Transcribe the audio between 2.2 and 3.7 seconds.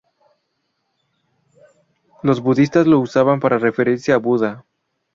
Los budistas lo usan para